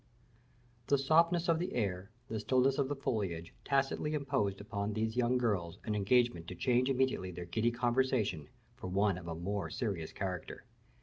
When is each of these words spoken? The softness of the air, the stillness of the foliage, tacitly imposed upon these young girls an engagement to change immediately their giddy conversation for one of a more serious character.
The 0.87 0.97
softness 0.97 1.47
of 1.47 1.59
the 1.59 1.75
air, 1.75 2.09
the 2.27 2.39
stillness 2.39 2.79
of 2.79 2.87
the 2.89 2.95
foliage, 2.95 3.53
tacitly 3.63 4.15
imposed 4.15 4.59
upon 4.59 4.93
these 4.93 5.15
young 5.15 5.37
girls 5.37 5.77
an 5.83 5.93
engagement 5.93 6.47
to 6.47 6.55
change 6.55 6.89
immediately 6.89 7.29
their 7.29 7.45
giddy 7.45 7.69
conversation 7.69 8.47
for 8.77 8.87
one 8.87 9.15
of 9.19 9.27
a 9.27 9.35
more 9.35 9.69
serious 9.69 10.11
character. 10.11 10.65